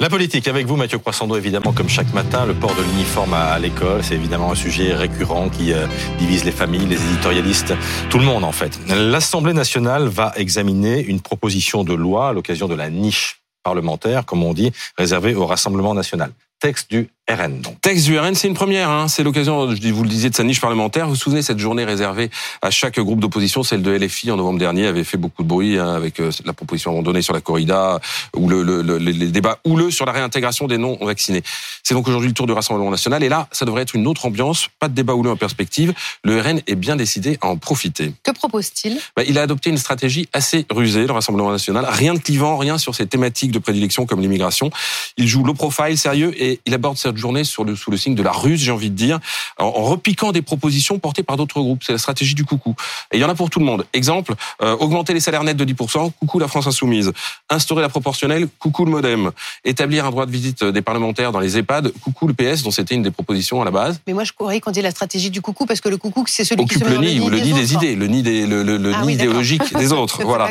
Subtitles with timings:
[0.00, 3.56] La politique, avec vous, Mathieu Croissando, évidemment, comme chaque matin, le port de l'uniforme à
[3.60, 5.86] l'école, c'est évidemment un sujet récurrent qui euh,
[6.18, 7.74] divise les familles, les éditorialistes,
[8.10, 8.76] tout le monde en fait.
[8.88, 14.42] L'Assemblée nationale va examiner une proposition de loi à l'occasion de la niche parlementaire, comme
[14.42, 16.32] on dit, réservée au Rassemblement national.
[16.58, 17.60] Texte du RN.
[17.62, 17.80] Donc.
[17.80, 18.90] Texte du RN, c'est une première.
[18.90, 19.08] Hein.
[19.08, 21.06] C'est l'occasion, je vous le disiez, de sa niche parlementaire.
[21.06, 22.30] Vous vous souvenez cette journée réservée
[22.60, 25.78] à chaque groupe d'opposition, celle de LFI en novembre dernier, avait fait beaucoup de bruit
[25.78, 27.98] hein, avec euh, la proposition abandonnée sur la corrida
[28.36, 31.42] ou le, le, le, les débats houleux sur la réintégration des non vaccinés.
[31.82, 33.22] C'est donc aujourd'hui le tour du Rassemblement national.
[33.22, 34.68] Et là, ça devrait être une autre ambiance.
[34.78, 35.94] Pas de débat houleux en perspective.
[36.24, 38.12] Le RN est bien décidé à en profiter.
[38.22, 39.00] Que propose-t-il?
[39.16, 41.86] Bah, Il a adopté une stratégie assez rusée, le Rassemblement national.
[41.88, 44.70] Rien de clivant, rien sur ses thématiques de prédilection comme l'immigration.
[45.16, 48.16] Il joue low profile, sérieux, et il aborde cette journée sur le, sous le signe
[48.16, 49.20] de la ruse, j'ai envie de dire,
[49.58, 51.82] en, repiquant des propositions portées par d'autres groupes.
[51.84, 52.74] C'est la stratégie du coucou.
[53.12, 53.86] Et il y en a pour tout le monde.
[53.92, 57.12] Exemple, euh, augmenter les salaires nets de 10%, coucou la France insoumise.
[57.50, 59.30] Instaurer la proportionnelle, coucou le modem.
[59.64, 62.94] Établir un droit de visite des parlementaires dans les EHPAD, coucou le PS, dont c'était
[62.94, 64.00] une des propositions à la base.
[64.06, 66.44] Mais moi, je croyais qu'on dit la stratégie du coucou, parce que le coucou, c'est
[66.44, 68.62] celui Occupe qui se le nid, ou le nid des, idées, le nid des, le,
[68.62, 70.24] le, ah nid idéologique des autres.
[70.24, 70.50] voilà.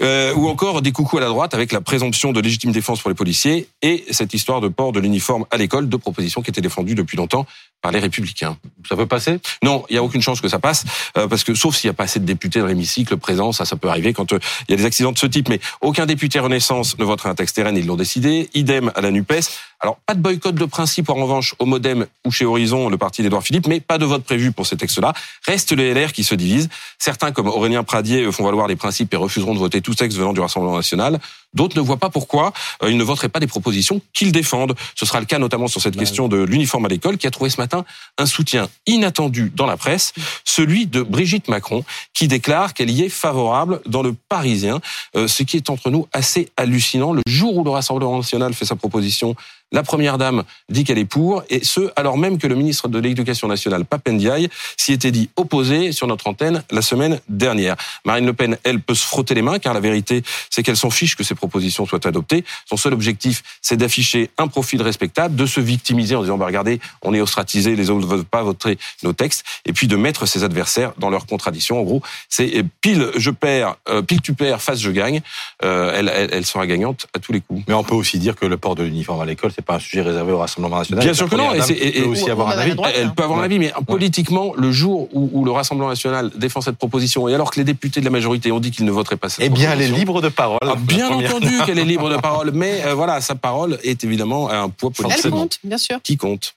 [0.00, 3.10] Euh, ou encore des coucous à la droite avec la présomption de légitime défense pour
[3.10, 6.60] les policiers et cette histoire de port de l'uniforme à l'école, deux propositions qui étaient
[6.60, 7.46] défendues depuis longtemps
[7.82, 8.56] par les républicains.
[8.88, 9.38] Ça peut passer?
[9.62, 10.84] Non, il n'y a aucune chance que ça passe,
[11.16, 13.64] euh, parce que sauf s'il n'y a pas assez de députés dans l'hémicycle présent, ça,
[13.64, 14.38] ça peut arriver quand euh,
[14.68, 15.48] il y a des accidents de ce type.
[15.48, 18.48] Mais aucun député Renaissance ne votera un texte RN, ils l'ont décidé.
[18.54, 19.48] Idem à la NUPES.
[19.80, 23.22] Alors, pas de boycott de principe, en revanche, au Modem ou chez Horizon, le parti
[23.22, 25.12] d'Edouard Philippe, mais pas de vote prévu pour ces textes-là.
[25.46, 26.68] Reste le LR qui se divise.
[26.98, 30.32] Certains, comme Aurélien Pradier, font valoir les principes et refuseront de voter tout texte venant
[30.32, 31.20] du Rassemblement national.
[31.54, 34.74] D'autres ne voient pas pourquoi euh, ils ne voteraient pas des propositions qu'ils défendent.
[34.94, 37.30] Ce sera le cas notamment sur cette bah question de l'uniforme à l'école, qui a
[37.30, 37.84] trouvé ce matin
[38.18, 40.12] un soutien inattendu dans la presse,
[40.44, 44.80] celui de Brigitte Macron, qui déclare qu'elle y est favorable dans le Parisien,
[45.16, 47.12] euh, ce qui est entre nous assez hallucinant.
[47.12, 49.34] Le jour où le Rassemblement national fait sa proposition
[49.72, 52.98] la première dame dit qu'elle est pour, et ce, alors même que le ministre de
[52.98, 57.76] l'Éducation nationale, Papendiaï, s'y était dit opposé sur notre antenne la semaine dernière.
[58.04, 60.90] Marine Le Pen, elle, peut se frotter les mains, car la vérité, c'est qu'elle s'en
[60.90, 62.44] fiche que ces propositions soient adoptées.
[62.66, 66.80] Son seul objectif, c'est d'afficher un profil respectable, de se victimiser en disant, bah, regardez,
[67.02, 70.26] on est ostratisé, les autres ne veulent pas voter nos textes, et puis de mettre
[70.26, 71.78] ses adversaires dans leurs contradictions.
[71.78, 75.20] En gros, c'est pile je perds, euh, pile tu perds, face je gagne.
[75.62, 77.62] Euh, elle, elle, elle sera gagnante à tous les coups.
[77.68, 79.80] Mais on peut aussi dire que le port de l'uniforme à l'école, c'est pas un
[79.80, 81.04] sujet réservé au Rassemblement national.
[81.04, 81.52] Bien sûr que non.
[81.52, 82.76] Et, elle peut aussi avoir un avis.
[82.94, 86.76] Elle peut avoir un avis, mais politiquement, le jour où, le Rassemblement national défend cette
[86.76, 89.28] proposition, et alors que les députés de la majorité ont dit qu'ils ne voteraient pas
[89.28, 90.60] cette eh bien, elle est libre de parole.
[90.62, 94.48] Ah, bien entendu qu'elle est libre de parole, mais euh, voilà, sa parole est évidemment
[94.48, 95.22] un poids politique.
[95.24, 95.98] Elle compte, bien sûr.
[96.02, 96.54] Qui compte